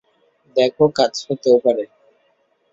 [0.55, 1.83] দেখো, কাজ হতেও পারে।